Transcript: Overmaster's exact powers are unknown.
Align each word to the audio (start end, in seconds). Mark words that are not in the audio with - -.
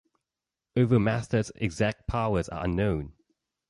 Overmaster's 0.75 1.51
exact 1.57 2.07
powers 2.07 2.49
are 2.49 2.65
unknown. 2.65 3.13